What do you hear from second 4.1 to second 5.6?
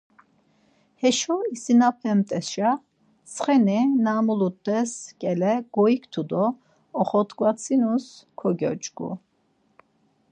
mulut̆es ǩele